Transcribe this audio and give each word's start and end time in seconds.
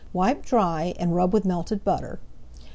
Wipe 0.13 0.43
dry 0.43 0.95
and 0.97 1.13
rub 1.15 1.31
with 1.31 1.45
melted 1.45 1.83
butter. 1.85 2.19